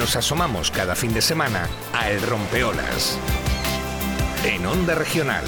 [0.00, 3.18] nos asomamos cada fin de semana a El Rompeolas.
[4.46, 5.44] En Onda Regional.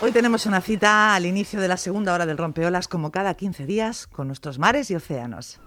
[0.00, 3.66] Hoy tenemos una cita al inicio de la segunda hora del Rompeolas, como cada 15
[3.66, 5.60] días, con nuestros mares y océanos.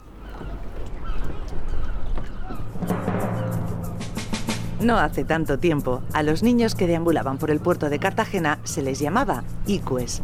[4.81, 8.81] No hace tanto tiempo, a los niños que deambulaban por el puerto de Cartagena se
[8.81, 10.21] les llamaba icues.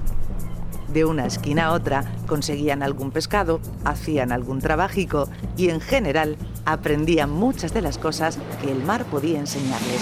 [0.90, 7.30] De una esquina a otra conseguían algún pescado, hacían algún trabajico y en general aprendían
[7.30, 10.02] muchas de las cosas que el mar podía enseñarles.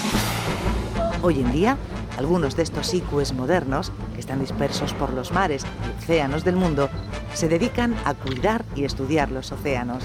[1.22, 1.76] Hoy en día,
[2.18, 6.88] algunos de estos icues modernos, que están dispersos por los mares y océanos del mundo,
[7.34, 10.02] se dedican a cuidar y estudiar los océanos.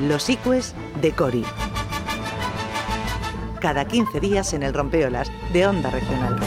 [0.00, 1.44] Los icues de Cori.
[3.60, 6.38] Cada 15 días en el Rompeolas de Onda Regional.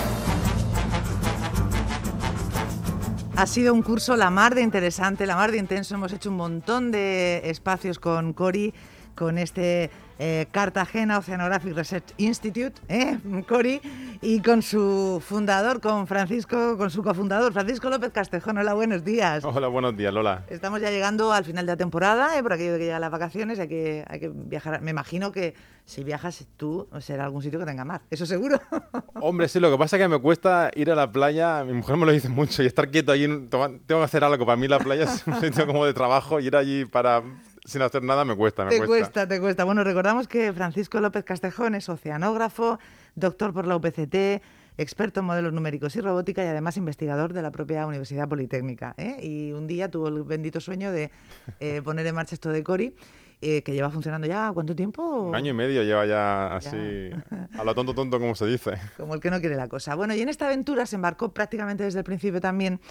[3.39, 5.95] Ha sido un curso la mar de interesante, la mar de intenso.
[5.95, 8.73] Hemos hecho un montón de espacios con Cori,
[9.15, 9.89] con este
[10.19, 13.17] eh, Cartagena Oceanographic Research Institute, ¿eh,
[13.47, 13.81] Cori,
[14.21, 18.57] y con su fundador, con Francisco, con su cofundador, Francisco López Castejón.
[18.57, 19.45] Hola, buenos días.
[19.45, 20.43] Hola, buenos días, Lola.
[20.49, 22.43] Estamos ya llegando al final de la temporada, ¿eh?
[22.43, 24.81] por aquello de que llegan las vacaciones, hay que, hay que viajar.
[24.81, 28.59] Me imagino que si viajas tú, será algún sitio que tenga mar, eso seguro.
[29.21, 31.95] Hombre, sí, lo que pasa es que me cuesta ir a la playa, mi mujer
[31.97, 34.45] me lo dice mucho, y estar quieto allí, tengo que hacer algo.
[34.45, 37.23] Para mí la playa es un sitio como de trabajo, ir allí para
[37.69, 38.87] sin hacer nada me cuesta, me te cuesta.
[38.87, 39.27] cuesta.
[39.27, 42.79] Te cuesta, Bueno, recordamos que Francisco López Castejón es oceanógrafo,
[43.15, 44.41] doctor por la UPCT,
[44.77, 48.95] experto en modelos numéricos y robótica y además investigador de la propia Universidad Politécnica.
[48.97, 49.17] ¿eh?
[49.21, 51.11] Y un día tuvo el bendito sueño de
[51.59, 52.95] eh, poner en marcha esto de Cori.
[53.41, 55.01] Eh, que lleva funcionando ya cuánto tiempo?
[55.01, 56.77] Un año y medio lleva ya así,
[57.57, 58.73] a lo tonto tonto como se dice.
[58.97, 59.95] Como el que no quiere la cosa.
[59.95, 62.81] Bueno, y en esta aventura se embarcó prácticamente desde el principio también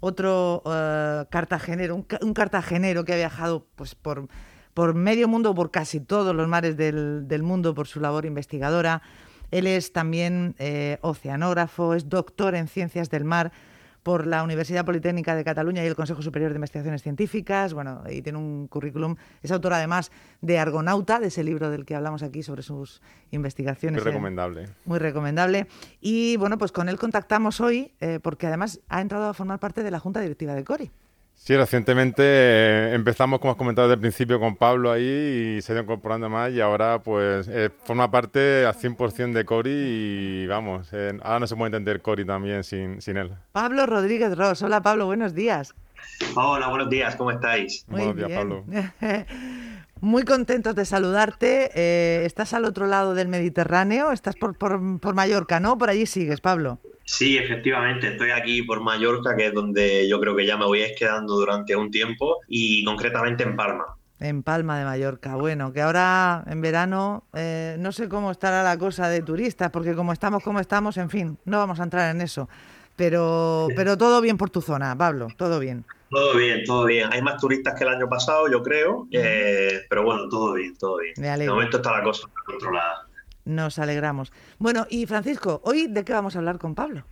[0.00, 4.28] otro uh, cartagenero, un, un, cartagenero que ha viajado pues, por,
[4.74, 9.02] por medio mundo, por casi todos los mares del, del mundo, por su labor investigadora.
[9.50, 13.50] Él es también eh, oceanógrafo, es doctor en ciencias del mar
[14.08, 17.74] por la Universidad Politécnica de Cataluña y el Consejo Superior de Investigaciones Científicas.
[17.74, 19.16] Bueno, y tiene un currículum.
[19.42, 20.10] Es autor además
[20.40, 23.02] de Argonauta, de ese libro del que hablamos aquí sobre sus
[23.32, 24.02] investigaciones.
[24.02, 24.62] Muy recomendable.
[24.62, 25.66] Eh, muy recomendable.
[26.00, 29.82] Y bueno, pues con él contactamos hoy eh, porque además ha entrado a formar parte
[29.82, 30.90] de la Junta Directiva de CORI.
[31.38, 35.72] Sí, recientemente eh, empezamos, como has comentado desde el principio, con Pablo ahí y se
[35.72, 40.46] ha ido incorporando más y ahora pues eh, forma parte al 100% de Cori y
[40.46, 43.30] vamos, eh, ahora no se puede entender Cori también sin, sin él.
[43.52, 44.60] Pablo Rodríguez Ross.
[44.62, 45.74] Hola Pablo, buenos días.
[46.34, 47.84] Hola, buenos días, ¿cómo estáis?
[47.88, 48.28] Muy buenos bien.
[48.28, 48.38] días,
[49.00, 49.24] Pablo.
[50.00, 51.70] Muy contentos de saludarte.
[51.74, 55.78] Eh, estás al otro lado del Mediterráneo, estás por, por, por Mallorca, ¿no?
[55.78, 56.78] Por allí sigues, Pablo.
[57.10, 60.82] Sí, efectivamente, estoy aquí por Mallorca, que es donde yo creo que ya me voy
[60.82, 63.96] a ir quedando durante un tiempo, y concretamente en Palma.
[64.20, 65.34] En Palma de Mallorca.
[65.36, 69.94] Bueno, que ahora en verano eh, no sé cómo estará la cosa de turistas, porque
[69.94, 72.46] como estamos como estamos, en fin, no vamos a entrar en eso.
[72.94, 75.86] Pero, pero todo bien por tu zona, Pablo, todo bien.
[76.10, 77.10] Todo bien, todo bien.
[77.10, 80.98] Hay más turistas que el año pasado, yo creo, eh, pero bueno, todo bien, todo
[80.98, 81.14] bien.
[81.38, 83.07] De momento está la cosa controlada.
[83.48, 84.30] Nos alegramos.
[84.58, 87.04] Bueno, y Francisco, ¿hoy de qué vamos a hablar con Pablo?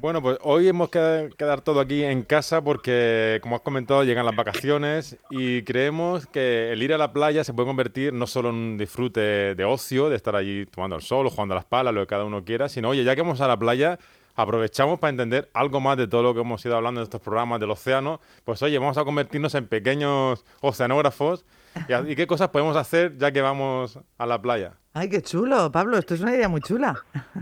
[0.00, 4.24] Bueno, pues hoy hemos que quedar todo aquí en casa porque, como has comentado, llegan
[4.24, 8.48] las vacaciones y creemos que el ir a la playa se puede convertir no solo
[8.48, 11.92] en un disfrute de ocio, de estar allí tomando el sol jugando a las palas,
[11.92, 13.98] lo que cada uno quiera, sino, oye, ya que vamos a la playa,
[14.36, 17.60] aprovechamos para entender algo más de todo lo que hemos ido hablando en estos programas
[17.60, 18.22] del océano.
[18.46, 21.44] Pues, oye, vamos a convertirnos en pequeños oceanógrafos
[22.08, 24.74] y, qué cosas podemos hacer ya que vamos a la playa.
[24.92, 26.94] Ay, qué chulo, Pablo, esto es una idea muy chula.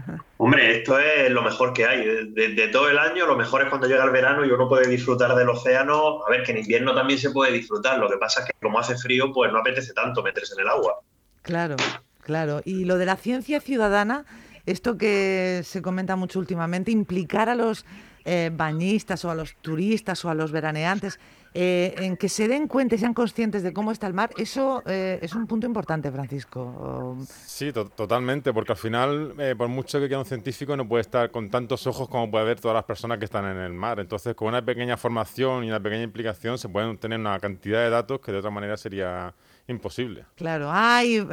[0.39, 2.05] Hombre, esto es lo mejor que hay.
[2.07, 4.69] De, de- de todo el año, lo mejor es cuando llega el verano y uno
[4.69, 6.25] puede disfrutar del océano.
[6.27, 7.99] A ver, que en invierno también se puede disfrutar.
[7.99, 10.69] Lo que pasa es que como hace frío, pues no apetece tanto meterse en el
[10.69, 11.01] agua.
[11.43, 11.77] Claro,
[12.23, 12.63] claro.
[12.65, 14.25] Y lo de la ciencia ciudadana,
[14.65, 17.85] esto que se comenta mucho últimamente, implicar a los
[18.25, 21.19] eh, bañistas o a los turistas o a los veraneantes
[21.55, 24.83] eh, en que se den cuenta y sean conscientes de cómo está el mar, eso
[24.87, 27.19] eh, es un punto importante, Francisco.
[27.29, 31.03] Sí, to- totalmente, porque al final, eh, por mucho que quiera un científico, no puede
[31.03, 34.01] estar con tantos ojos como puede ver todas las personas que están en el mar.
[34.01, 37.91] Entonces, con una pequeña formación y una pequeña implicación, se pueden obtener una cantidad de
[37.91, 39.35] datos que de otra manera sería
[39.69, 40.25] imposible.
[40.37, 40.71] Claro.
[40.73, 41.27] Ay,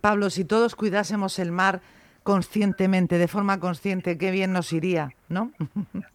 [0.00, 1.82] Pablo, si todos cuidásemos el mar
[2.22, 5.52] conscientemente, de forma consciente, qué bien nos iría, ¿no?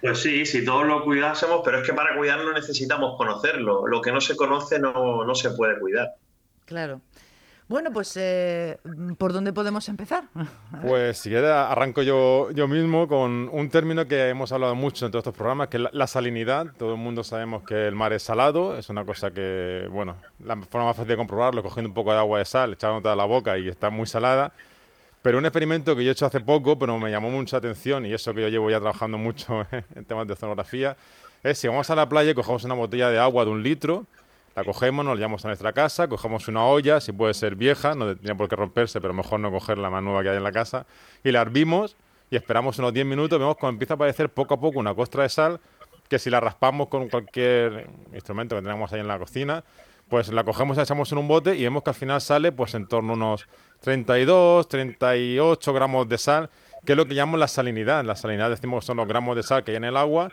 [0.00, 3.84] Pues sí, si todos lo cuidásemos, pero es que para cuidarlo necesitamos conocerlo.
[3.88, 6.14] Lo que no se conoce no, no se puede cuidar.
[6.66, 7.00] Claro.
[7.68, 8.78] Bueno, pues eh,
[9.18, 10.24] ¿por dónde podemos empezar?
[10.82, 15.12] Pues si quieres arranco yo, yo mismo con un término que hemos hablado mucho en
[15.12, 16.68] todos estos programas, que es la, salinidad.
[16.78, 20.56] Todo el mundo sabemos que el mar es salado, es una cosa que, bueno, la
[20.62, 23.24] forma más fácil de comprobarlo, cogiendo un poco de agua de sal, echándote a la
[23.24, 24.52] boca y está muy salada.
[25.22, 28.12] Pero un experimento que yo he hecho hace poco, pero me llamó mucha atención, y
[28.12, 30.96] eso que yo llevo ya trabajando mucho en temas de oceanografía,
[31.42, 34.06] es si vamos a la playa y cogemos una botella de agua de un litro,
[34.54, 37.94] la cogemos, nos la llevamos a nuestra casa, cogemos una olla, si puede ser vieja,
[37.94, 40.42] no tiene por qué romperse, pero mejor no coger la más nueva que hay en
[40.42, 40.86] la casa,
[41.22, 41.96] y la hervimos
[42.30, 45.22] y esperamos unos 10 minutos, vemos cuando empieza a aparecer poco a poco una costra
[45.22, 45.60] de sal,
[46.08, 49.62] que si la raspamos con cualquier instrumento que tenemos ahí en la cocina,
[50.08, 52.52] pues la cogemos y la echamos en un bote y vemos que al final sale
[52.52, 53.46] pues en torno a unos
[53.80, 56.50] 32, 38 gramos de sal,
[56.84, 58.04] que es lo que llamamos la salinidad.
[58.04, 60.30] La salinidad decimos que son los gramos de sal que hay en el agua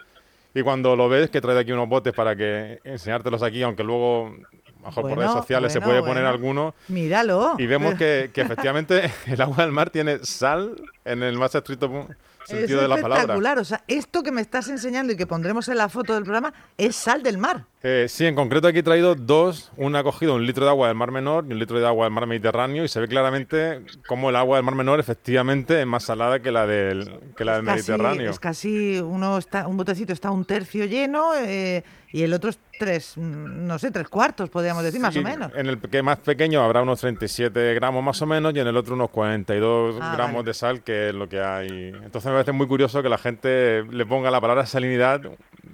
[0.54, 4.34] y cuando lo ves, que trae aquí unos botes para que enseñártelos aquí, aunque luego,
[4.82, 6.74] mejor por redes sociales, se puede poner alguno.
[6.88, 7.56] Míralo.
[7.58, 12.08] Y vemos que, que efectivamente el agua del mar tiene sal en el más estricto
[12.46, 13.18] sentido de la palabra.
[13.18, 13.60] espectacular.
[13.60, 16.54] O sea, esto que me estás enseñando y que pondremos en la foto del programa
[16.78, 17.66] es sal del mar.
[17.84, 19.72] Eh, sí, en concreto aquí he traído dos.
[19.78, 22.06] Una ha cogido un litro de agua del Mar Menor y un litro de agua
[22.06, 25.86] del Mar Mediterráneo y se ve claramente cómo el agua del Mar Menor efectivamente es
[25.86, 28.32] más salada que la del, que la del Mediterráneo.
[28.32, 32.58] Es casi uno está, un botecito está un tercio lleno eh, y el otro es
[32.78, 35.52] tres, mm, no sé, tres cuartos, podríamos decir, más o menos.
[35.56, 38.78] En el que más pequeño habrá unos 37 gramos más o menos y en el
[38.78, 41.90] otro unos 42 ah, gramos de sal, que es lo que hay.
[42.04, 45.22] Entonces me parece muy curioso que la gente le ponga la palabra salinidad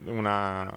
[0.07, 0.71] una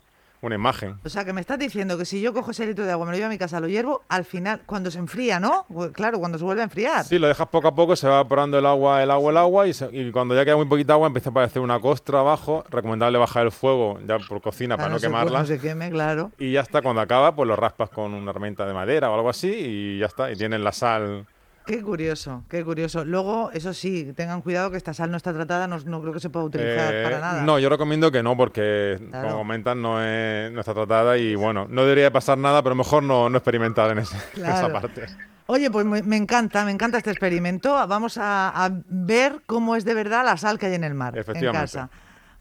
[0.46, 0.98] una imagen.
[1.04, 3.12] O sea, que me estás diciendo que si yo cojo ese litro de agua, me
[3.12, 5.66] lo llevo a mi casa, lo hiervo, al final, cuando se enfría, ¿no?
[5.92, 7.04] Claro, cuando se vuelve a enfriar.
[7.04, 9.66] Sí, lo dejas poco a poco, se va evaporando el agua, el agua, el agua,
[9.66, 12.64] y, cuando ya queda muy poquita agua, empieza a aparecer una costra abajo.
[12.70, 15.40] Recomendable bajar el fuego ya por cocina para no, quemarla.
[15.40, 16.32] No se queme, claro.
[16.38, 19.28] Y ya está, cuando acaba, pues lo raspas con una herramienta de madera o algo
[19.28, 21.26] así, y ya está, y tienes la sal
[21.66, 23.04] Qué curioso, qué curioso.
[23.04, 26.28] Luego, eso sí, tengan cuidado que esta sal no está tratada, no, creo que se
[26.28, 27.42] pueda utilizar para eh, nada.
[27.42, 31.82] No, yo recomiendo que no, porque como comentan, no, no está tratada y bueno, no
[31.82, 35.06] debería pasar nada, pero mejor no, no experimentar en, esa parte.
[35.46, 37.74] Oye, pues me, encanta, me encanta este experimento.
[37.86, 41.16] Vamos a, a, ver cómo es de verdad la sal que hay en el mar,
[41.16, 41.90] en casa.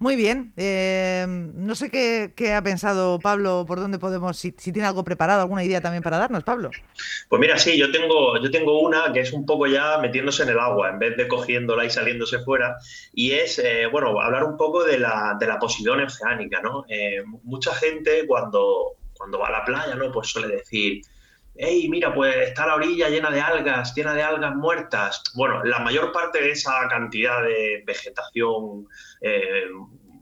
[0.03, 0.51] Muy bien.
[0.57, 5.63] Eh, no sé qué, ha pensado Pablo, por dónde podemos, si, tiene algo preparado, alguna
[5.63, 6.71] idea también para darnos, Pablo.
[7.29, 10.49] Pues mira, sí, yo tengo, yo tengo una que es un poco ya metiéndose en
[10.49, 12.75] el agua, en vez de cogiéndola y saliéndose fuera,
[13.13, 16.83] y es, eh, bueno, hablar un poco de la, de la posición oceánica, ¿no?
[16.89, 20.11] Eh, mucha gente cuando, cuando va a la playa, ¿no?
[20.11, 21.01] Pues suele decir,
[21.55, 25.23] hey, mira, pues está la orilla llena de algas, llena de algas muertas.
[25.35, 28.87] Bueno, la mayor parte de esa cantidad de vegetación
[29.23, 29.69] eh,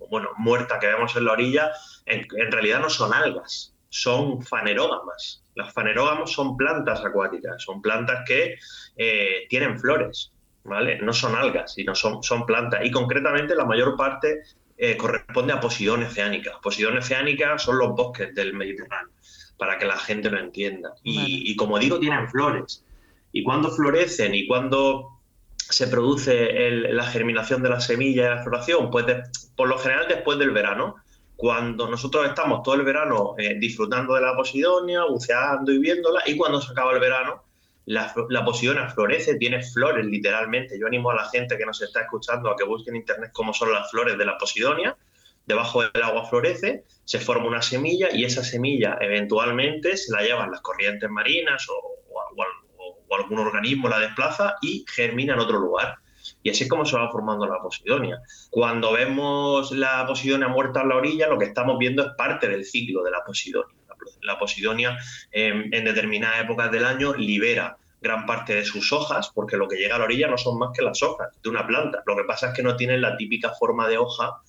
[0.09, 1.71] bueno, muerta que vemos en la orilla,
[2.06, 5.44] en, realidad no son algas, son fanerógamas.
[5.56, 8.56] Las fanerógamas son plantas acuáticas, son plantas que
[8.95, 10.31] eh, tienen flores,
[10.63, 11.00] ¿vale?
[11.01, 12.86] No son algas, sino son, son plantas.
[12.86, 14.44] Y concretamente la mayor parte
[14.77, 16.59] eh, corresponde a Posidón oceánica.
[16.62, 19.13] Posidón oceánica son los bosques del Mediterráneo
[19.57, 20.95] para que la gente lo entienda.
[21.04, 22.83] Y, como digo, tienen flores.
[23.31, 25.20] Y cuando florecen y cuando
[25.71, 29.06] se produce la germinación de la semilla y la floración, pues
[29.56, 30.95] por lo general después del verano.
[31.35, 36.38] Cuando nosotros estamos todo el verano eh, disfrutando de la posidonia, buceando y viéndola, y
[36.38, 37.44] cuando se acaba el verano,
[37.85, 40.77] la, la, posidonia florece, tiene flores literalmente.
[40.79, 43.53] Yo animo a la gente que nos está escuchando a que busque en internet cómo
[43.53, 44.95] son las flores de la posidonia
[45.45, 50.51] debajo del agua florece, se forma una semilla y esa semilla eventualmente se la llevan
[50.51, 51.97] las corrientes marinas o,
[53.15, 55.95] algún organismo la desplaza y germina en otro lugar.
[56.44, 58.21] Y así es como se va formando la posidonia.
[58.49, 62.65] Cuando vemos la posidonia muerta en la orilla, lo que estamos viendo es parte del
[62.65, 63.75] ciclo de la posidonia.
[64.21, 64.97] La posidonia
[65.31, 69.75] en, en determinadas épocas del año libera gran parte de sus hojas, porque lo que
[69.75, 72.01] llega a la orilla no son más que las hojas de una planta.
[72.06, 74.41] Lo que pasa es que no tienen la típica forma de hoja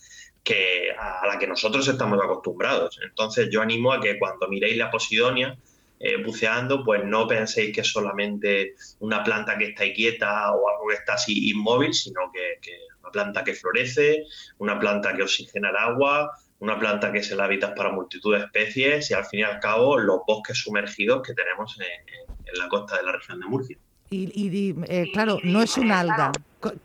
[0.98, 2.98] a la que nosotros estamos acostumbrados.
[3.02, 5.56] Entonces yo animo a que cuando miréis la posidonia
[6.02, 10.88] eh, buceando, pues no penséis que es solamente una planta que está quieta o algo
[10.88, 14.24] que está así inmóvil, sino que, que una planta que florece,
[14.58, 18.44] una planta que oxigena el agua, una planta que es el hábitat para multitud de
[18.44, 22.96] especies y al fin y al cabo los bosques sumergidos que tenemos en la costa
[22.96, 23.78] de la región de Murcia.
[24.12, 26.32] Y, eh, claro, no es un alga.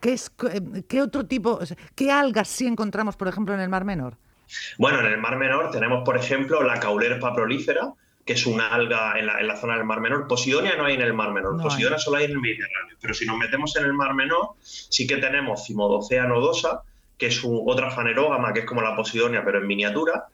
[0.00, 1.60] ¿Qué, es, eh, ¿Qué otro tipo,
[1.94, 4.16] qué algas sí encontramos, por ejemplo, en el Mar Menor?
[4.78, 7.92] Bueno, en el Mar Menor tenemos, por ejemplo, la caulerpa prolífera,
[8.28, 10.28] que es una alga en la, zona del Mar Menor.
[10.28, 12.98] Posidonia no hay en el Mar Menor, Posidonia solo hay en el Mediterráneo.
[13.00, 16.82] Pero si nos metemos en el Mar Menor, sí que tenemos Cimodocea nodosa,
[17.16, 20.26] que es otra fanerógama, que es como la Posidonia, pero en miniatura.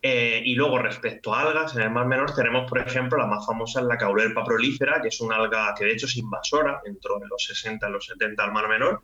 [0.00, 3.44] Eh, y luego, respecto a algas, en el Mar Menor tenemos, por ejemplo, la más
[3.44, 7.22] famosa es la caulerpa prolífera, que es una alga que de hecho es invasora, entró
[7.22, 9.02] en los 60, en los 70 al Mar Menor,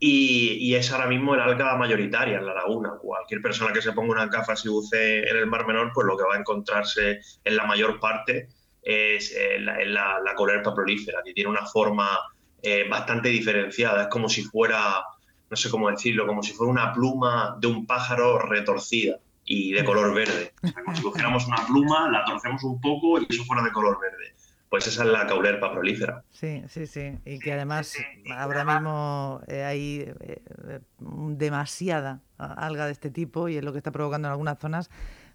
[0.00, 2.92] y, es ahora mismo el alga mayoritaria en la laguna.
[3.00, 6.16] Cualquier persona que se ponga una gafas y bucee en el Mar Menor, pues lo
[6.16, 8.48] que va a encontrarse en la mayor parte
[8.82, 12.18] es eh, la, la, caulerpa prolífera, que tiene una forma
[12.62, 14.02] eh, bastante diferenciada.
[14.02, 15.02] Es como si fuera,
[15.50, 19.84] no sé cómo decirlo, como si fuera una pluma de un pájaro retorcida y de
[19.84, 20.52] color verde.
[20.84, 24.34] como si cogiéramos una pluma, la torcemos un poco y eso fuera de color verde.
[24.68, 26.24] Pues esa es la caulerpa prolífera.
[26.30, 27.18] Sí, sí, sí.
[27.24, 27.94] Y que además
[28.36, 33.90] ahora mismo eh, hay eh, demasiada alga de este tipo y es lo que está
[33.90, 34.90] provocando en algunas zonas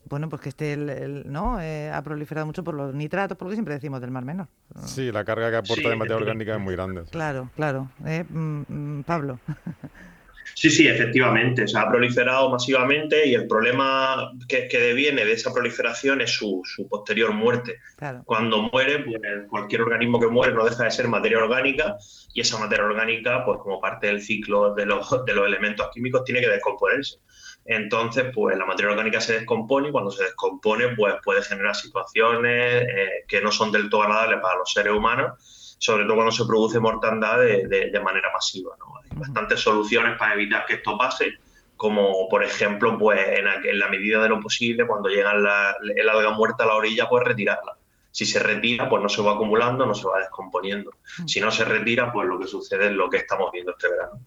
[0.06, 1.62] bueno, pues que este el, ¿no?
[1.62, 4.48] Eh, ha proliferado mucho por los nitratos, porque siempre decimos del mar menor.
[4.86, 7.04] Sí, la carga que aporta de materia orgánica es muy grande.
[7.10, 7.90] Claro, claro.
[8.00, 9.40] Mm, mm, Pablo.
[10.55, 16.22] Sí, sí, efectivamente, se ha proliferado masivamente y el problema que, deviene de esa proliferación
[16.22, 17.79] es su, posterior muerte.
[18.25, 19.19] Cuando muere, pues
[19.50, 21.98] cualquier organismo que muere no deja de ser materia orgánica
[22.33, 26.24] y esa materia orgánica, pues como parte del ciclo de los, de los elementos químicos,
[26.24, 27.19] tiene que descomponerse.
[27.65, 32.83] Entonces, pues la materia orgánica se descompone y cuando se descompone, pues puede generar situaciones
[32.83, 35.39] eh, que no son del todo agradables para los seres humanos,
[35.77, 38.75] sobre todo cuando se produce mortandad de, manera masiva.
[39.03, 41.34] Hay bastantes soluciones para evitar que esto pase,
[41.75, 46.32] como por ejemplo, pues en, la medida de lo posible, cuando llega la, el alga
[46.32, 47.77] muerta a la orilla, pues retirarla.
[48.12, 50.92] Si se retira, pues no se va acumulando, no se va descomponiendo.
[51.25, 54.20] Si no se retira, pues lo que sucede es lo que estamos viendo este verano.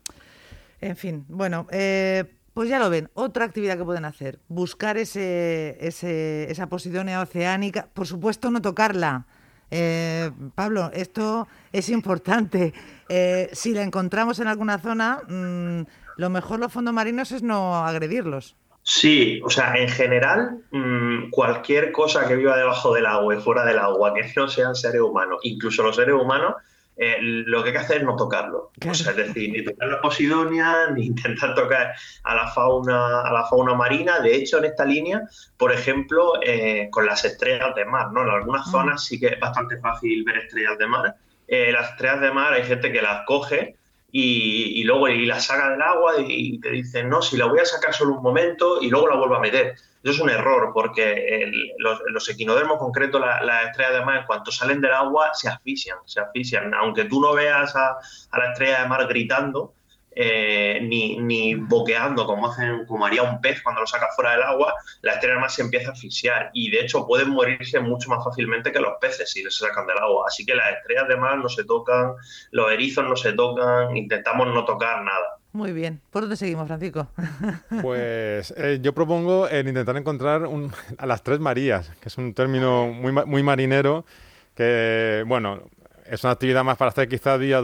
[0.80, 5.76] En fin, bueno, eh, pues ya lo ven, otra actividad que pueden hacer, buscar ese,
[5.80, 9.26] ese, esa posidonia oceánica, por supuesto no tocarla.
[9.70, 12.72] Eh, Pablo, esto es importante.
[13.08, 15.82] Eh, si la encontramos en alguna zona, mm,
[16.16, 18.56] lo mejor los fondos marinos es no agredirlos.
[18.82, 23.64] Sí, o sea, en general, mm, cualquier cosa que viva debajo del agua y fuera
[23.64, 26.54] del agua, que no sean seres humanos, incluso los seres humanos,
[26.96, 28.70] eh, lo que hay que hacer es no tocarlo.
[28.88, 33.32] O sea, es decir, ni tocar la posidonia, ni intentar tocar a la fauna, a
[33.32, 34.20] la fauna marina.
[34.20, 35.22] De hecho, en esta línea,
[35.56, 38.22] por ejemplo, eh, con las estrellas de mar, ¿no?
[38.22, 38.70] En algunas mm.
[38.70, 41.16] zonas sí que es bastante fácil ver estrellas de mar.
[41.48, 43.76] Eh, las estrellas de mar hay gente que las coge
[44.10, 47.64] y, luego y las saca del agua y, te dicen, no, si la voy a
[47.64, 49.74] sacar solo un momento y luego la vuelvo a meter.
[50.02, 54.52] Eso es un error porque los, equinodermos, concreto las la estrellas de mar, en cuanto
[54.52, 56.72] salen del agua, se asfixian, se asfixian.
[56.74, 57.98] Aunque tú no veas a
[58.38, 59.74] la estrella de mar gritando,
[60.18, 64.42] eh, ni, ni, boqueando como, hacen, como haría un pez cuando lo saca fuera del
[64.44, 68.24] agua, la estrella más se empieza a asfixiar y de hecho pueden morirse mucho más
[68.24, 70.24] fácilmente que los peces si les sacan del agua.
[70.26, 72.14] Así que las estrellas de mar no se tocan,
[72.50, 75.36] los erizos no se tocan, intentamos no tocar nada.
[75.52, 76.00] Muy bien.
[76.10, 77.08] ¿Por dónde seguimos, Francisco?
[77.82, 80.48] Pues eh, yo propongo el intentar encontrar
[80.96, 84.06] a las tres Marías, que es un término muy, muy marinero
[84.54, 85.62] que, bueno,
[86.10, 87.62] es una actividad más para hacer quizás días,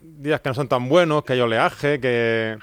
[0.00, 2.58] días que no son tan buenos, que hay oleaje, que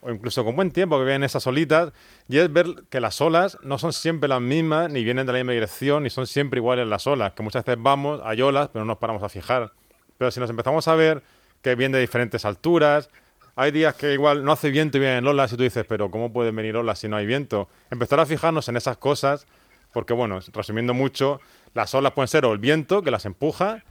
[0.00, 1.92] o incluso con buen tiempo que vienen esas olitas,
[2.28, 5.38] y es ver que las olas no son siempre las mismas, ni vienen de la
[5.38, 8.84] misma dirección, ni son siempre iguales las olas, que muchas veces vamos, hay olas, pero
[8.84, 9.72] no nos paramos a fijar.
[10.16, 11.22] Pero si nos empezamos a ver
[11.62, 13.10] que vienen de diferentes alturas,
[13.56, 16.32] hay días que igual no hace viento y vienen olas y tú dices, pero ¿cómo
[16.32, 17.68] pueden venir olas si no hay viento?
[17.90, 19.46] Empezar a fijarnos en esas cosas,
[19.92, 21.40] porque bueno, resumiendo mucho,
[21.74, 23.82] las olas pueden ser o el viento que las empuja,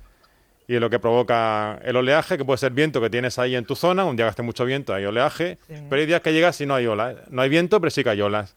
[0.68, 3.66] y es lo que provoca el oleaje, que puede ser viento que tienes ahí en
[3.66, 5.58] tu zona, un día que esté mucho viento hay oleaje,
[5.90, 7.16] pero hay días que llegas y no hay olas.
[7.30, 8.56] No hay viento, pero sí que hay olas.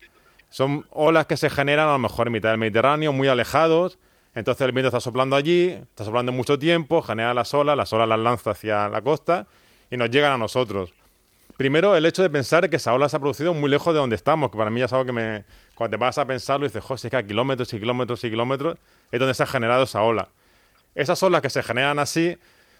[0.49, 3.99] Son olas que se generan a lo mejor en mitad del Mediterráneo, muy alejados,
[4.35, 8.09] entonces el viento está soplando allí, está soplando mucho tiempo, genera las olas, las olas
[8.09, 9.47] las lanza hacia la costa
[9.91, 10.93] y nos llegan a nosotros.
[11.57, 14.17] Primero, el hecho de pensar que esa ola se ha producido muy lejos de donde
[14.17, 15.45] estamos, que para mí ya es algo que me...
[15.75, 18.79] Cuando te vas a pensarlo, dices, joder, es que a kilómetros y kilómetros y kilómetros
[19.13, 20.29] es donde se ha generado esa ola.
[20.95, 22.37] Esas olas que se generan así,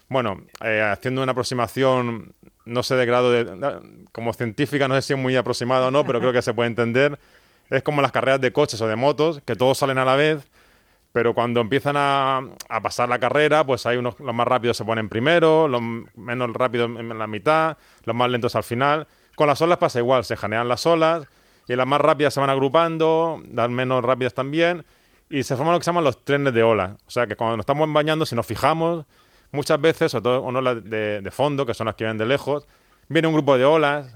[0.09, 2.33] bueno, eh, haciendo una aproximación,
[2.65, 3.79] no sé de grado de,
[4.11, 6.67] como científica, no sé si es muy aproximado o no, pero creo que se puede
[6.67, 7.17] entender.
[7.69, 10.45] Es como las carreras de coches o de motos, que todos salen a la vez,
[11.13, 12.41] pero cuando empiezan a,
[12.81, 15.81] pasar la carrera, pues hay unos, los más rápidos se ponen primero, los
[16.15, 19.07] menos rápidos en la mitad, los más lentos al final.
[19.35, 21.27] Con las olas pasa igual, se generan las olas
[21.67, 24.85] y las más rápidas se van agrupando, las menos rápidas también,
[25.31, 26.97] y se forman lo que se llaman los trenes de ola.
[27.07, 29.05] O sea que cuando nos estamos bañando, si nos fijamos,
[29.51, 32.67] muchas veces, sobre todo uno de, de fondo, que son las que vienen de lejos,
[33.07, 34.13] viene un grupo de olas,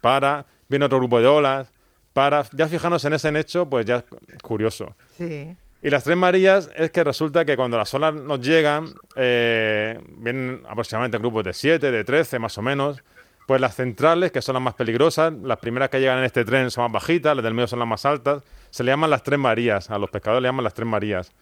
[0.00, 1.72] para, viene otro grupo de olas,
[2.12, 2.44] para.
[2.52, 4.94] Ya fijarnos en ese hecho, pues ya es curioso.
[5.16, 5.54] Sí.
[5.82, 10.62] Y las tres Marías es que resulta que cuando las olas nos llegan, eh, vienen
[10.68, 13.02] aproximadamente grupos de siete, de trece, más o menos,
[13.46, 16.68] Pues las centrales, que son las más peligrosas, las primeras que llegan en este tren
[16.70, 18.42] son más bajitas, las del medio son las más altas,
[18.76, 21.32] se le llaman las tres Marías, a los pescadores le llaman las tres Marías.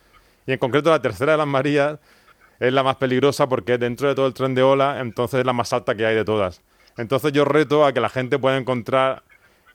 [0.47, 1.99] Y en concreto la tercera de las Marías
[2.61, 5.53] es la más peligrosa porque dentro de todo el tren de ola, entonces es la
[5.53, 6.63] más alta que hay de todas.
[6.97, 9.25] Entonces yo reto a que la gente pueda encontrar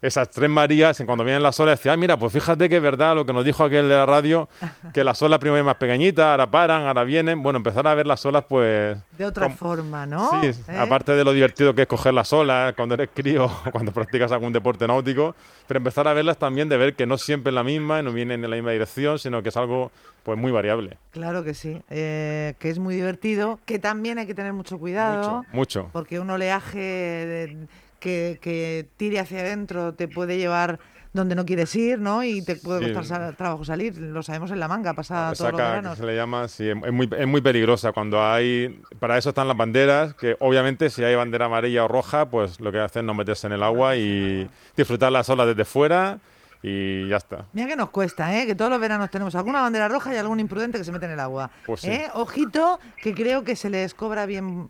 [0.01, 3.15] esas tres Marías, cuando vienen las olas, decía, ah, mira, pues fíjate que es verdad
[3.15, 4.47] lo que nos dijo aquel de la radio,
[4.93, 7.43] que las olas primero más pequeñitas, ahora paran, ahora vienen.
[7.43, 8.97] Bueno, empezar a ver las olas, pues.
[9.17, 10.41] De otra forma, ¿no?
[10.41, 10.77] Sí, ¿Eh?
[10.77, 14.31] aparte de lo divertido que es coger las olas cuando eres crío o cuando practicas
[14.31, 15.35] algún deporte náutico,
[15.67, 18.13] pero empezar a verlas también de ver que no siempre es la misma y no
[18.13, 19.91] vienen en la misma dirección, sino que es algo
[20.23, 20.97] pues muy variable.
[21.11, 25.39] Claro que sí, eh, que es muy divertido, que también hay que tener mucho cuidado.
[25.39, 25.89] Mucho, mucho.
[25.91, 26.79] Porque un oleaje.
[26.79, 27.67] De,
[27.99, 30.79] que, tire hacia adentro te puede llevar
[31.11, 32.23] donde no quieres ir, ¿no?
[32.23, 33.97] Y te puede costar trabajo salir.
[33.97, 35.97] Lo sabemos en la manga, pasa todos los veranos.
[35.97, 37.91] se le llama, sí, es muy, es muy peligrosa.
[37.91, 38.79] Cuando hay...
[38.99, 42.71] Para eso están las banderas, que obviamente si hay bandera amarilla o roja, pues lo
[42.71, 46.19] que hacen es no meterse en el agua y disfrutar las olas desde fuera
[46.61, 47.45] y ya está.
[47.53, 48.45] Mira que nos cuesta, ¿eh?
[48.45, 51.13] que todos los veranos tenemos alguna bandera roja y algún imprudente que se mete en
[51.13, 51.49] el agua.
[51.65, 52.09] Pues ¿eh?
[52.13, 54.67] Ojito, que creo que se les cobra bien,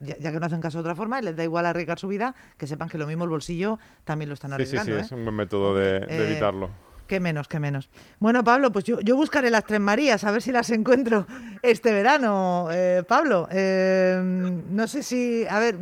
[0.00, 2.34] ya, que no hacen caso de otra forma y les da igual arriesgar su vida,
[2.58, 4.92] que sepan que lo mismo el bolsillo también lo están arriesgando.
[4.92, 6.70] Sí, sí, sí, es un buen método de, eh, evitarlo.
[7.06, 7.88] Qué menos, qué menos.
[8.20, 11.26] Bueno, Pablo, pues yo, yo, buscaré las Tres Marías, a ver si las encuentro
[11.62, 12.68] este verano.
[12.70, 15.76] Eh, Pablo, no sé si, a ver,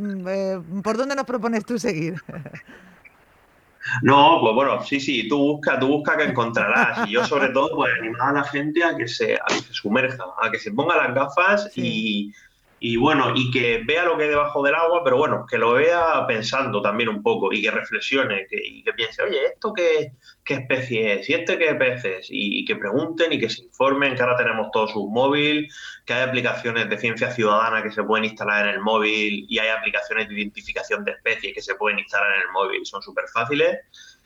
[0.81, 2.15] ¿por dónde nos propones tú seguir?
[4.01, 7.07] No, pues bueno, sí, sí, tú busca, tú busca que encontrarás.
[7.07, 9.73] Y yo sobre todo, pues animar a la gente a que se, a que se
[9.73, 12.33] sumerja, a que se ponga las gafas y,
[12.79, 15.73] y bueno, y que vea lo que hay debajo del agua, pero bueno, que lo
[15.73, 20.13] vea pensando también un poco y que reflexione que, y que piense, oye, ¿esto qué,
[20.45, 21.29] qué especie es?
[21.29, 22.27] ¿Y este qué peces?
[22.29, 25.67] Y, que pregunten y que se informen, que ahora tenemos todos sus móvil,
[26.05, 29.69] que hay aplicaciones de ciencia ciudadana que se pueden instalar en el móvil y hay
[29.69, 33.79] aplicaciones de identificación de especies que se pueden instalar en el móvil, son súper fáciles.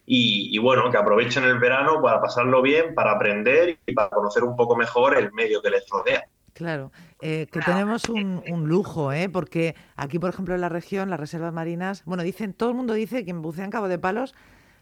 [0.06, 4.56] Y, bueno, que aprovechen el verano para pasarlo bien, para aprender y para conocer un
[4.56, 6.26] poco mejor el medio que les rodea.
[6.54, 6.92] Claro,
[7.22, 9.28] eh, que tenemos un, lujo, ¿eh?
[9.28, 12.94] porque aquí, por ejemplo, en la región, las reservas marinas, bueno, dicen, todo el mundo
[12.94, 14.36] dice que en Cabo de Palos,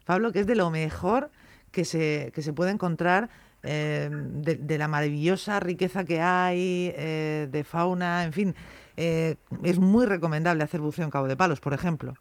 [0.05, 1.31] Pablo, que es de lo mejor
[1.71, 3.29] que se, que se puede encontrar
[3.63, 8.55] eh, de, la maravillosa riqueza que hay, eh, de fauna, en fin,
[8.97, 12.15] es muy recomendable hacer buceo en Cabo de Palos, por ejemplo.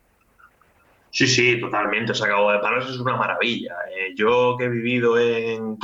[1.11, 2.13] Sí, sí, totalmente.
[2.13, 3.75] O sea, Cabo de Palos es una maravilla.
[4.15, 5.77] yo que he vivido en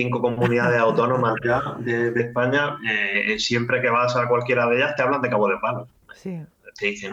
[0.00, 5.02] cinco comunidades autónomas ya de, España, eh, siempre que vas a cualquiera de ellas te
[5.02, 5.88] hablan de Cabo de Palos.
[6.22, 7.10] Te dicen,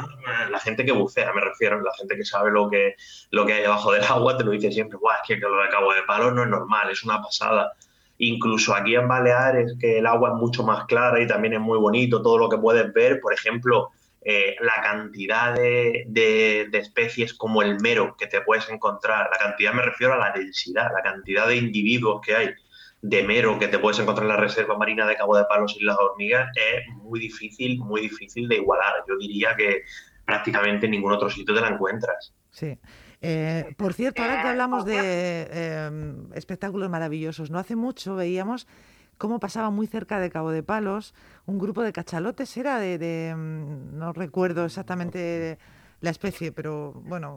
[0.50, 2.95] la gente que bucea, me refiero, la gente que sabe lo que,
[3.32, 5.93] lo que hay debajo del agua, te lo dice siempre, es que lo de Cabo
[5.93, 7.73] de Palos no es normal, es una pasada.
[8.19, 11.78] Incluso aquí en Baleares, que el agua es mucho más clara y también es muy
[11.78, 13.89] bonito, todo lo que puedes ver, por ejemplo,
[14.21, 19.73] eh, la cantidad de, de, especies como el mero que te puedes encontrar, la cantidad
[19.73, 22.50] me refiero a la densidad, la cantidad de individuos que hay
[23.01, 25.83] de mero que te puedes encontrar en la Reserva Marina de Cabo de Palos y
[25.83, 29.03] las Hormigas es muy difícil, muy difícil de igualar.
[29.07, 29.83] Yo diría que
[30.25, 32.33] prácticamente en ningún otro sitio te la encuentras.
[32.49, 32.77] Sí.
[33.21, 38.67] Eh, por cierto, ahora que hablamos de em, espectáculos maravillosos, no hace mucho veíamos
[39.17, 43.97] cómo pasaba muy cerca de Cabo de Palos un grupo de cachalotes, era de, em,
[43.97, 45.57] no recuerdo exactamente
[46.01, 47.36] la especie, pero bueno,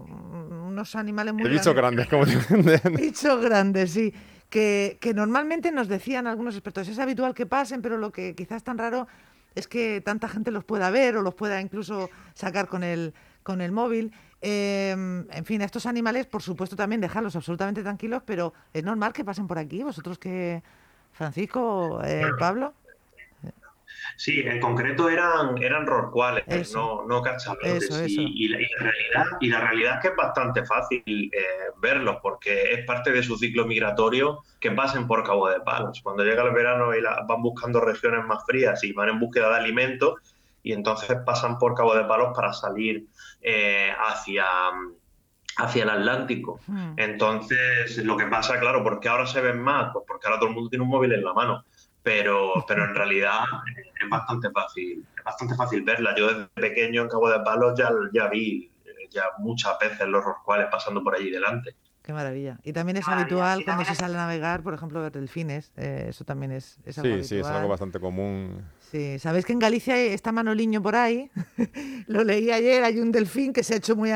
[0.69, 1.49] unos animales muy...
[1.49, 2.25] Bichos grandes, como
[2.97, 4.13] Bichos grandes, sí
[4.51, 8.65] que, normalmente nos decían algunos expertos, es habitual que pasen, pero lo que quizás es
[8.65, 9.07] tan raro
[9.55, 13.61] es que tanta gente los pueda ver o los pueda incluso sacar con el, con
[13.61, 14.13] el móvil.
[14.43, 19.25] Em, en fin, estos animales, por supuesto, también dejarlos absolutamente tranquilos, pero es normal que
[19.25, 19.83] pasen por aquí.
[19.83, 20.63] Vosotros que,
[21.13, 22.75] Francisco, eh, Pablo.
[24.17, 27.89] Sí, en concreto eran, eran rorcuales, no, no cachalotes.
[28.07, 32.85] Y, la, realidad, y la realidad es que es bastante fácil eh, verlos, porque es
[32.87, 36.01] parte de su ciclo migratorio que pasen por Cabo de Palos.
[36.03, 39.57] Cuando llega el verano y van buscando regiones más frías y van en búsqueda de
[39.57, 40.15] alimentos,
[40.63, 43.07] y entonces pasan por Cabo de Palos para salir
[43.41, 44.45] eh, hacia,
[45.57, 46.61] hacia el Atlántico.
[46.67, 46.93] Hmm.
[46.97, 50.55] Entonces, lo que pasa, claro, porque ahora se ven más, pues porque ahora todo el
[50.55, 51.65] mundo tiene un móvil en la mano
[52.11, 53.45] pero, pero en realidad
[54.03, 56.15] es bastante fácil, es bastante fácil verla.
[56.17, 58.69] Yo desde pequeño en Cabo de Palos ya, ya vi
[59.11, 61.75] ya muchas veces los roscuales pasando por allí delante.
[62.03, 62.59] Qué maravilla.
[62.65, 65.73] Y también es habitual cuando se sale a navegar, por ejemplo, ver delfines.
[65.77, 68.65] Eh, eso también es, es algo Sí, sí, es algo bastante común.
[68.91, 71.31] Sí, sabéis que en Galicia está Manoliño por ahí.
[72.07, 74.11] Lo leí ayer, hay un delfín que se ha hecho muy...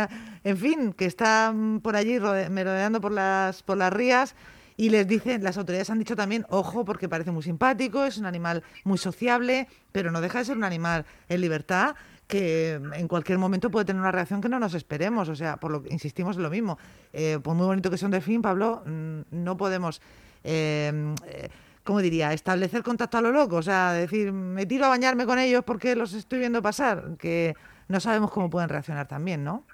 [0.44, 2.18] En fin, que está mm, por allí
[2.50, 4.34] merodeando por las, por las rías
[4.76, 8.26] y les dicen, las autoridades han dicho también, ojo, porque parece muy simpático, es un
[8.26, 11.94] animal muy sociable, pero no deja de ser un animal en libertad
[12.26, 15.28] que en cualquier momento puede tener una reacción que no nos esperemos.
[15.28, 16.78] O sea, por lo que insistimos en lo mismo.
[17.12, 20.00] Eh, por muy bonito que sea un delfín, Pablo, mm, no podemos.
[20.42, 21.48] Eh, eh,
[21.82, 22.32] ¿Cómo diría?
[22.32, 23.56] Establecer contacto a lo loco.
[23.56, 27.16] O sea, decir, me tiro a bañarme con ellos porque los estoy viendo pasar.
[27.18, 27.54] Que
[27.88, 29.64] no sabemos cómo pueden reaccionar también, ¿no?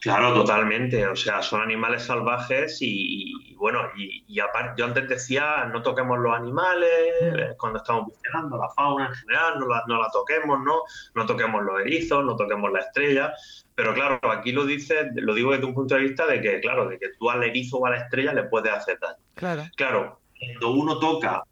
[0.00, 1.06] Claro, totalmente.
[1.06, 6.34] O sea, son animales salvajes y, bueno, y, aparte, yo antes decía, no toquemos los
[6.34, 7.56] animales mm.
[7.58, 10.82] cuando estamos buscando la fauna en general, no la, no la toquemos, ¿no?
[11.14, 13.34] No toquemos los erizos, no toquemos la estrella.
[13.74, 16.88] Pero claro, aquí lo dice, lo digo desde un punto de vista de que, claro,
[16.88, 19.22] de que tú al erizo o a la estrella le puedes hacer daño.
[19.34, 19.64] Claro.
[19.76, 21.44] Claro, cuando uno toca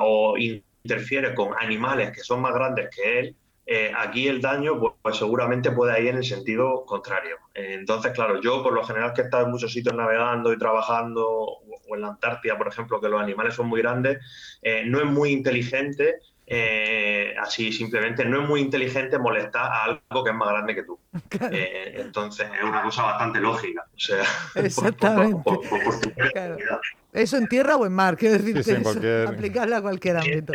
[0.00, 3.36] o interfiere con animales que son más grandes que él,
[3.70, 7.36] eh, aquí el daño pues, pues, seguramente puede ir en el sentido contrario.
[7.52, 11.28] entonces, claro, yo por lo general que he estado en muchos sitios navegando y trabajando,
[11.28, 14.24] o en la Antártida, por ejemplo, que los animales son muy grandes,
[14.62, 20.24] eh, no es muy inteligente, eh, así simplemente, no es muy inteligente molestar a algo
[20.24, 20.98] que es más grande que tú.
[21.50, 23.84] entonces, es una cosa bastante lógica.
[23.94, 25.50] O sea, Exactamente.
[27.12, 28.74] Eso en tierra o en mar, quiero decir, sí,
[29.26, 30.54] aplicarle a cualquier ámbito.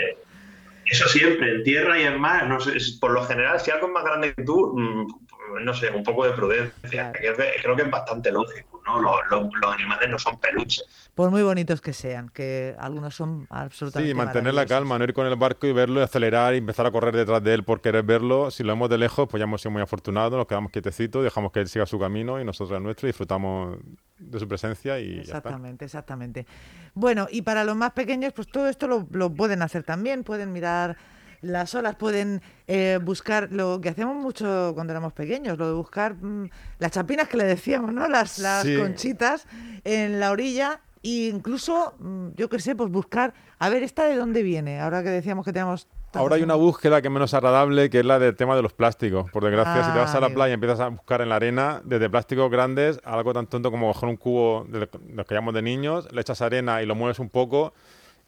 [0.94, 3.94] Eso siempre, en tierra y en mar, no sé, por lo general, si algo es
[3.94, 7.12] más grande que tú, mm, no sé, un poco de prudencia.
[7.14, 9.02] Creo que es bastante lógico, ¿no?
[9.02, 10.86] Los, animales no son peluches.
[11.16, 14.12] Por muy bonitos que sean, que algunos son absolutamente.
[14.12, 16.88] Sí, mantener la calma, no ir con el barco y verlo y acelerar y empezar
[16.88, 18.50] a correr detrás de él por querer verlo.
[18.50, 21.52] Si lo vemos de lejos, pues ya hemos sido muy afortunados, nos quedamos quietecitos, dejamos
[21.52, 23.78] que él siga su camino y nosotros el nuestro y disfrutamos
[24.18, 26.48] de su presencia y Exactamente, exactamente.
[26.96, 30.98] Bueno, y para los más pequeños, pues todo esto lo, pueden hacer también, pueden mirar
[31.42, 36.16] las olas, pueden eh, buscar lo que hacíamos mucho cuando éramos pequeños, lo de buscar
[36.16, 36.50] mm,
[36.80, 38.08] las chapinas que le decíamos, ¿no?
[38.08, 39.46] Las, las conchitas
[39.84, 44.16] en la orilla e incluso, mm, yo qué sé, pues buscar, a ver, ¿esta de
[44.16, 44.80] dónde viene?
[44.80, 48.06] Ahora que decíamos que tenemos Ahora hay una búsqueda que es menos agradable, que es
[48.06, 49.30] la del tema de los plásticos.
[49.32, 51.82] Por desgracia, si te vas a la playa y empiezas a buscar en la arena,
[51.84, 55.64] desde plásticos grandes, algo tan tonto como coger un cubo de los que llamamos de
[55.64, 57.74] niños, le echas arena y lo mueves un poco,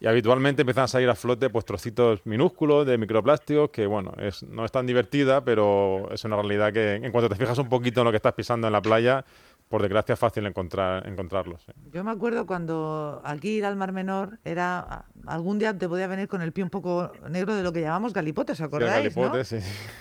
[0.00, 4.42] y habitualmente empiezan a salir a flote pues trocitos minúsculos de microplásticos, que bueno, es,
[4.42, 8.00] no es tan divertida, pero es una realidad que en cuanto te fijas un poquito
[8.00, 9.24] en lo que estás pisando en la playa,
[9.68, 11.66] por desgracia es fácil encontrar, encontrarlos.
[11.92, 16.28] Yo me acuerdo cuando aquí ir al Mar Menor era algún día te podía venir
[16.28, 19.12] con el pie un poco negro de lo que llamamos galipotes, ¿os acordáis?
[19.48, 19.58] Sí,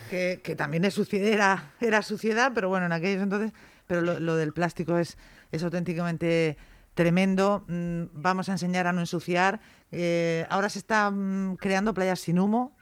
[0.10, 3.54] Que, que, también es suciedad, era, suciedad, pero bueno, en aquellos entonces,
[3.88, 5.17] pero lo, del plástico es,
[5.51, 6.58] es auténticamente
[6.93, 7.65] tremendo.
[7.67, 9.62] Mm, vamos a enseñar a no ensuciar.
[9.91, 12.78] Eh, ahora se están mm, creando playas sin humo.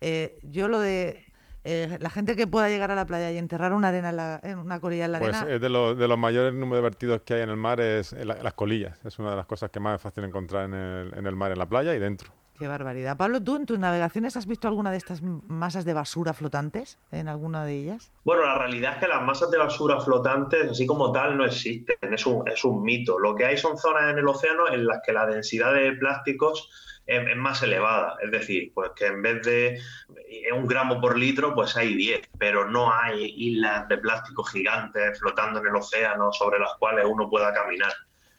[0.00, 1.24] Eh, yo lo de
[1.64, 4.80] eh, la gente que pueda llegar a la playa y enterrar una arena en, una
[4.80, 5.54] colilla en la pues arena.
[5.54, 8.54] Es de, de los mayores números de vertidos que hay en el mar, es las
[8.54, 9.00] colillas.
[9.04, 11.52] Es una de las cosas que más es fácil encontrar en el, en el mar,
[11.52, 12.30] en la playa y dentro.
[12.58, 13.16] Qué barbaridad.
[13.16, 17.26] Pablo, ¿tú en tus navegaciones has visto alguna de estas masas de basura flotantes en
[17.26, 18.12] alguna de ellas?
[18.24, 21.96] Bueno, la realidad es que las masas de basura flotantes, así como tal, no existen.
[22.14, 23.18] Es un, es un mito.
[23.18, 26.70] Lo que hay son zonas en el océano en las que la densidad de plásticos
[27.06, 28.16] es, más elevada.
[28.22, 29.80] Es decir, pues que en vez de
[30.54, 35.60] un gramo por litro, pues hay 10, pero no hay islas de plástico gigantes flotando
[35.60, 37.92] en el océano sobre las cuales uno pueda caminar.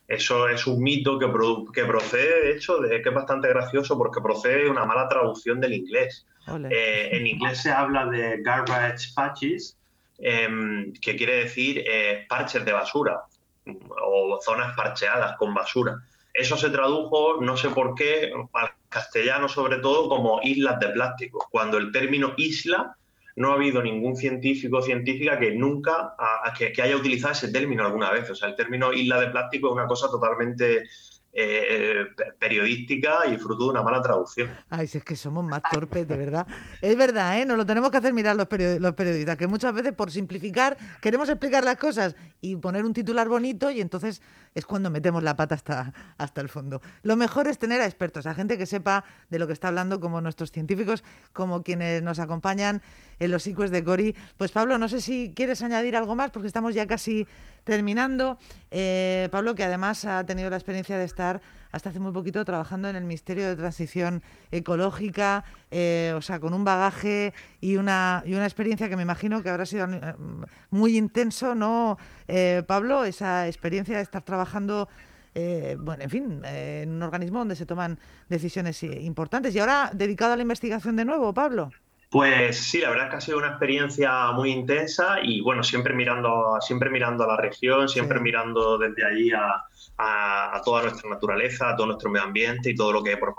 [0.07, 1.27] Eso es un mito que,
[1.73, 5.59] que procede, de hecho, de, que es bastante gracioso porque procede de una mala traducción
[5.59, 6.27] del inglés.
[6.69, 9.77] Eh, en inglés se habla de garbage patches,
[10.19, 13.23] em, que quiere decir eh, parches de basura
[13.99, 15.97] o zonas parcheadas con basura.
[16.35, 21.47] Eso se tradujo, no sé por qué, al castellano sobre todo, como islas de plástico,
[21.49, 22.97] cuando el término isla
[23.37, 26.15] no ha habido ningún científico o científica que nunca
[26.57, 28.29] que, haya utilizado ese término alguna vez.
[28.29, 30.83] O sea, el término isla de plástico es una cosa totalmente
[31.33, 32.05] eh,
[32.39, 34.49] periodística y fruto de una mala traducción.
[34.69, 36.47] Ay, si es que somos más torpes, de verdad.
[36.81, 37.45] Es verdad, ¿eh?
[37.45, 38.47] Nos lo tenemos que hacer mirar los,
[38.79, 43.27] los periodistas, que muchas veces por simplificar queremos explicar las cosas y poner un titular
[43.27, 44.21] bonito y entonces
[44.55, 46.81] es cuando metemos la pata hasta, hasta el fondo.
[47.03, 49.99] Lo mejor es tener a expertos, a gente que sepa de lo que está hablando,
[49.99, 52.81] como nuestros científicos, como quienes nos acompañan
[53.19, 54.15] en los ICUES de Cori.
[54.37, 57.27] Pues Pablo, no sé si quieres añadir algo más, porque estamos ya casi
[57.65, 58.39] terminando.
[58.71, 61.41] Eh, Pablo, que además ha tenido la experiencia de estar
[61.75, 66.53] hasta hace muy poquito trabajando en el Ministerio de Transición Ecológica, eh, o sea, con
[66.53, 70.15] un bagaje y una, y una experiencia que me imagino que habrá sido eh,
[70.69, 71.97] muy intenso, ¿no,
[72.65, 73.03] Pablo?
[73.03, 74.87] Esa experiencia de estar trabajando
[75.79, 79.53] bueno, en fin, en un organismo donde se toman decisiones importantes.
[79.53, 81.71] Y ahora, dedicado a la investigación de nuevo, Pablo.
[82.15, 85.93] Pues sí, la verdad es que ha sido una experiencia muy intensa y bueno, siempre
[85.93, 91.75] mirando, siempre mirando a la región, siempre mirando desde allí a, toda nuestra naturaleza, a
[91.75, 93.35] todo nuestro medio ambiente y todo lo que hay por,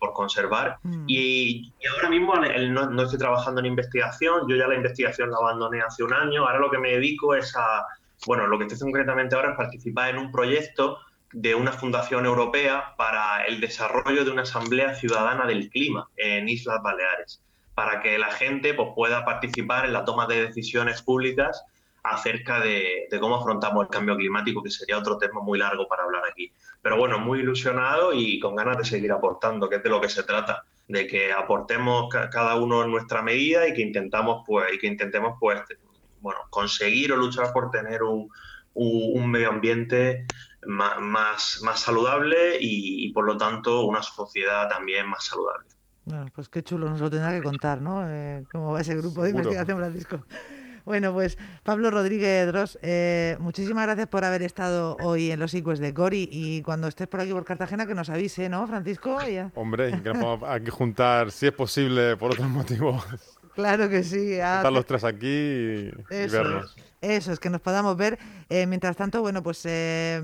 [0.00, 0.76] por conservar.
[0.82, 1.04] Mm.
[1.06, 6.02] Y, ahora mismo no, estoy trabajando en investigación, yo ya la investigación la abandoné hace
[6.02, 7.86] un año, ahora lo que me dedico es a,
[8.26, 10.98] bueno, lo que estoy haciendo concretamente ahora es participar en un proyecto
[11.30, 16.82] de una fundación europea para el desarrollo de una asamblea ciudadana del clima en Islas
[16.82, 17.40] Baleares
[17.76, 21.62] para que la gente pues, pueda participar en la toma de decisiones públicas
[22.02, 26.22] acerca de, cómo afrontamos el cambio climático, que sería otro tema muy largo para hablar
[26.30, 26.50] aquí.
[26.80, 30.08] Pero bueno, muy ilusionado y con ganas de seguir aportando, que es de lo que
[30.08, 34.78] se trata, de que aportemos cada uno en nuestra medida y que intentamos pues y
[34.78, 35.60] que intentemos pues
[36.20, 38.30] bueno conseguir o luchar por tener un,
[39.30, 40.24] medio ambiente
[40.64, 45.75] más, más, saludable y, por lo tanto una sociedad también más saludable.
[46.06, 48.08] Bueno, pues qué chulo, nos lo tendrá que contar, ¿no?
[48.08, 50.24] Eh, ¿Cómo va ese grupo de investigación, Francisco?
[50.84, 55.80] Bueno, pues Pablo Rodríguez Dros, eh, muchísimas gracias por haber estado hoy en los ICUES
[55.80, 59.18] de Cori y cuando estés por aquí por Cartagena que nos avise, ¿no, Francisco?
[59.56, 60.00] Hombre,
[60.46, 63.04] hay que juntar, si es posible, por otros motivos.
[63.56, 64.34] Claro que sí.
[64.34, 66.76] Estar los tres aquí y, vernos.
[67.00, 68.18] Eso, es que nos podamos ver.
[68.50, 70.20] Eh, mientras tanto, bueno, pues eh,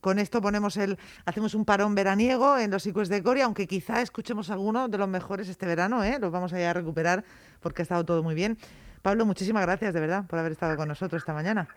[0.00, 4.00] con esto ponemos el, hacemos un parón veraniego en los ICUES de Coria, aunque quizá
[4.00, 6.18] escuchemos alguno de los mejores este verano, ¿eh?
[6.18, 7.22] los vamos a ir a recuperar
[7.60, 8.56] porque ha estado todo muy bien.
[9.02, 11.68] Pablo, muchísimas gracias de verdad por haber estado con nosotros esta mañana.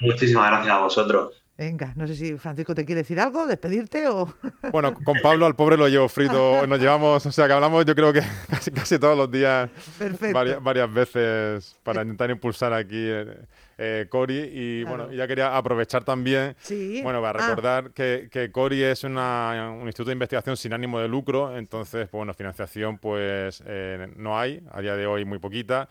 [0.00, 1.45] Muchísimas gracias a vosotros.
[1.58, 4.30] Venga, no sé si Francisco te quiere decir algo, despedirte o...
[4.72, 7.94] Bueno, con Pablo al pobre lo llevo frito, nos llevamos, o sea que hablamos yo
[7.94, 9.70] creo que casi, casi todos los días,
[10.34, 13.38] varias, varias, veces para intentar impulsar aquí eh,
[13.78, 14.50] eh Cori.
[14.52, 16.56] Y bueno, ya quería aprovechar también,
[17.02, 17.48] bueno, para ah.
[17.48, 22.08] recordar que, que, Cori es una, un instituto de investigación sin ánimo de lucro, entonces,
[22.10, 25.88] pues, bueno, financiación pues eh, no hay, a día de hoy muy poquita,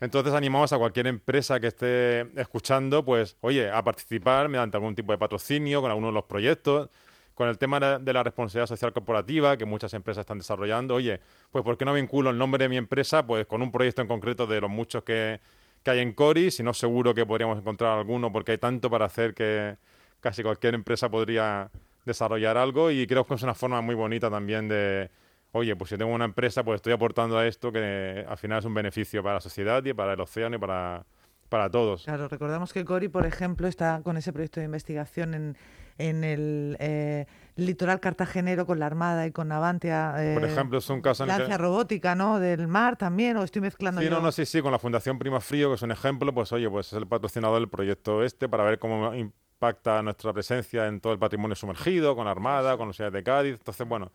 [0.00, 5.12] entonces animamos a cualquier empresa que esté escuchando, pues, oye, a participar mediante algún tipo
[5.12, 6.90] de patrocinio con alguno de los proyectos,
[7.34, 10.94] con el tema de la responsabilidad social corporativa que muchas empresas están desarrollando.
[10.94, 14.00] Oye, pues ¿por qué no vinculo el nombre de mi empresa pues con un proyecto
[14.00, 15.40] en concreto de los muchos que,
[15.82, 16.50] que hay en Cori?
[16.50, 19.76] Si no, seguro que podríamos encontrar alguno porque hay tanto para hacer que
[20.20, 21.70] casi cualquier empresa podría
[22.06, 25.10] desarrollar algo y creo que es una forma muy bonita también de
[25.56, 28.64] oye, pues si tengo una empresa, pues estoy aportando a esto que al final es
[28.64, 31.04] un beneficio para la sociedad y para el océano y para,
[31.48, 32.04] para todos.
[32.04, 35.56] Claro, recordamos que Cori, por ejemplo, está con ese proyecto de investigación en,
[35.98, 40.14] en el eh, litoral cartagenero con la Armada y con Navantia.
[40.18, 42.38] Eh, por ejemplo, es un caso en Lancia robótica, ¿no?
[42.38, 45.40] Del mar también, o estoy mezclando Sí, no, no, sí, sí, con la Fundación Prima
[45.40, 48.64] Frío, que es un ejemplo, pues oye, pues es el patrocinador del proyecto este para
[48.64, 52.94] ver cómo impacta nuestra presencia en todo el patrimonio sumergido, con la Armada, con la
[52.94, 53.54] Ciudad de Cádiz.
[53.54, 54.12] Entonces, bueno,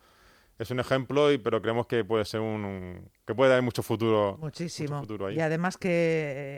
[0.58, 4.36] es un ejemplo, y, pero creemos que puede ser un, que puede haber mucho futuro.
[4.40, 5.02] Muchísimo.
[5.30, 5.88] Y además que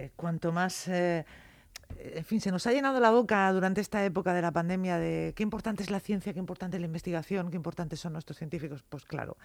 [0.07, 1.25] eh, cuanto más eh,
[1.99, 5.33] en fin, se nos ha llenado la boca durante esta época de la pandemia de
[5.35, 8.85] qué importante es la ciencia, qué importante es la investigación, qué importantes son nuestros científicos.
[8.89, 9.37] Pues claro,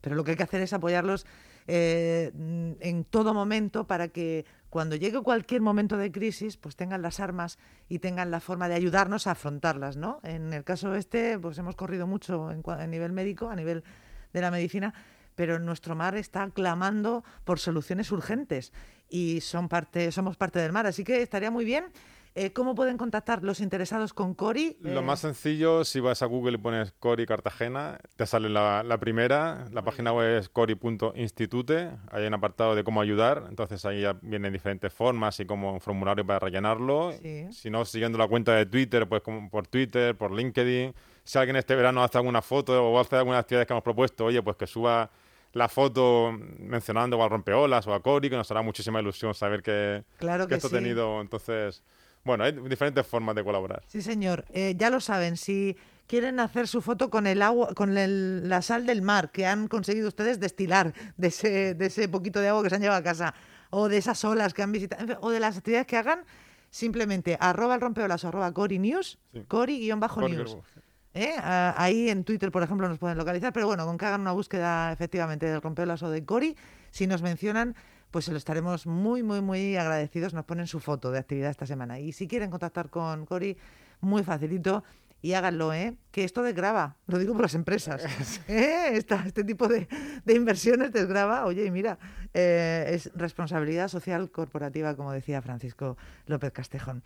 [0.00, 1.26] pero lo que hay que hacer es apoyarlos
[1.66, 7.20] eh, en todo momento para que cuando llegue cualquier momento de crisis, pues tengan las
[7.20, 7.58] armas
[7.88, 10.20] y tengan la forma de ayudarnos a afrontarlas, ¿no?
[10.22, 13.84] En el caso este, pues hemos corrido mucho en, a nivel médico, a nivel
[14.32, 14.92] de la medicina,
[15.38, 18.72] pero nuestro mar está clamando por soluciones urgentes
[19.08, 20.84] y son parte, somos parte del mar.
[20.88, 21.92] Así que estaría muy bien.
[22.34, 24.76] Eh, ¿Cómo pueden contactar los interesados con Cori?
[24.80, 29.66] Lo más sencillo, si vas a Google y pones Cori Cartagena, te sale la, primera.
[29.72, 31.90] La página web es cori.institute.
[32.10, 33.46] Hay un apartado de cómo ayudar.
[33.48, 37.12] Entonces ahí ya vienen diferentes formas y como un formulario para rellenarlo.
[37.52, 40.94] Si no, siguiendo la cuenta de Twitter, pues como por Twitter, por LinkedIn.
[41.22, 44.42] Si alguien este verano hace alguna foto o hace algunas actividades que hemos propuesto, oye,
[44.42, 45.10] pues que suba
[45.58, 50.04] la foto mencionando a Rompeolas o a Cori, que nos hará muchísima ilusión saber que,
[50.50, 51.20] esto ha tenido.
[51.20, 51.82] Entonces,
[52.24, 53.82] bueno, hay diferentes formas de colaborar.
[53.88, 54.44] Sí, señor.
[54.52, 58.86] Eh, ya lo saben, si quieren hacer su foto con el agua, con la sal
[58.86, 62.70] del mar que han conseguido ustedes destilar de ese, de ese poquito de agua que
[62.70, 63.34] se han llevado a casa,
[63.70, 66.24] o de esas olas que han visitado, o de las actividades que hagan,
[66.70, 69.18] simplemente arroba el rompeolas o arroba cori news,
[69.48, 70.56] cori-news.
[71.14, 71.34] ¿Eh?
[71.42, 74.92] ahí en Twitter, por ejemplo, nos pueden localizar, pero bueno, con que hagan una búsqueda
[74.92, 76.56] efectivamente del rompeolas o de Cori,
[76.90, 77.74] si nos mencionan,
[78.10, 80.34] pues se lo estaremos muy, muy, muy agradecidos.
[80.34, 81.98] Nos ponen su foto de actividad esta semana.
[82.00, 83.56] Y si quieren contactar con Cori,
[84.00, 84.84] muy facilito.
[85.20, 85.96] Y háganlo, ¿eh?
[86.12, 88.04] Que esto desgraba, lo digo por las empresas.
[88.48, 88.92] ¿eh?
[88.94, 89.88] este tipo de,
[90.28, 91.44] inversiones desgraba.
[91.44, 91.98] Oye, mira,
[92.34, 97.02] eh, es responsabilidad social corporativa, como decía Francisco López Castejón.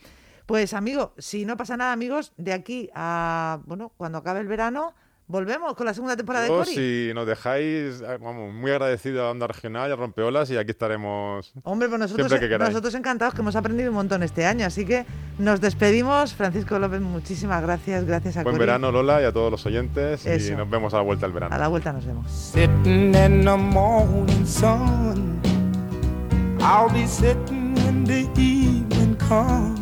[0.53, 4.93] Pues amigo, si no pasa nada, amigos, de aquí a, bueno, cuando acabe el verano,
[5.27, 6.75] Volvemos con la segunda temporada de Yo, Cori.
[6.75, 10.73] si nos dejáis, eh, vamos, muy agradecido a Onda Regional y a Rompeolas y aquí
[10.73, 11.55] estaremos.
[11.63, 12.69] Hombre, pues nosotros, Siempre que queráis.
[12.71, 14.67] nosotros encantados que hemos aprendido un montón este año.
[14.67, 15.07] Así que
[15.39, 16.35] nos despedimos.
[16.35, 18.05] Francisco López, muchísimas gracias.
[18.05, 18.67] Gracias a Buen Cori.
[18.67, 20.27] verano, Lola, y a todos los oyentes.
[20.27, 20.53] Eso.
[20.53, 21.55] Y nos vemos a la vuelta del verano.
[21.55, 22.31] A la vuelta nos vemos.
[22.31, 25.41] Sitting in the morning sun.
[26.61, 29.82] I'll be sitting when the evening comes.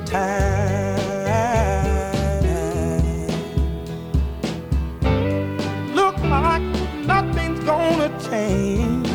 [0.11, 0.99] time.
[5.95, 6.61] Look like
[7.05, 9.07] nothing's gonna change.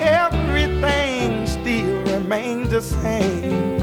[0.00, 3.80] Everything still remains the same.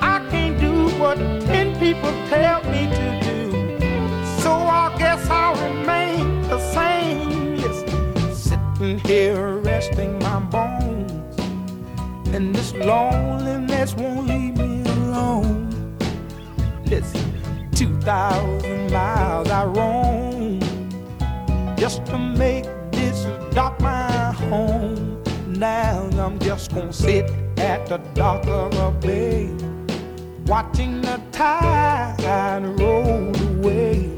[0.00, 3.78] I can't do what ten people tell me to do.
[4.40, 7.56] So I guess I'll remain the same.
[7.56, 7.76] Yes,
[8.48, 11.12] sitting here resting my bones.
[12.34, 14.75] And this loneliness won't leave me.
[16.86, 17.32] Listen,
[17.72, 20.60] 2,000 miles I roam
[21.76, 25.20] just to make this dock my home.
[25.48, 29.50] Now I'm just gonna sit at the dock of a bay,
[30.46, 34.08] watching the tide roll away.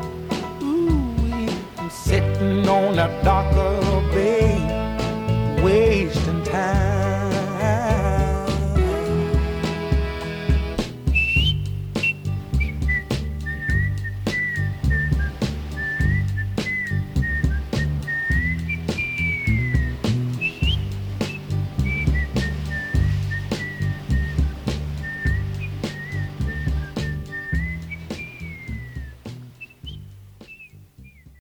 [0.62, 6.97] Ooh, I'm sitting on the dock of a bay, wasting time.